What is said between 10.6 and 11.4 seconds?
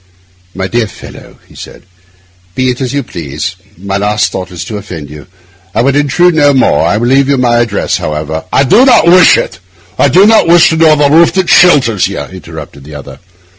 to know the roof